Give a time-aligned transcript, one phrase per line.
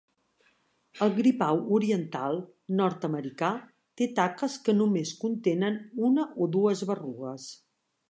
[1.05, 2.39] El gripau oriental
[2.81, 3.51] nord-americà
[4.01, 5.81] té taques que només contenen
[6.11, 7.51] una o dues berrugues.